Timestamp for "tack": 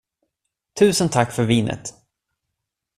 1.09-1.31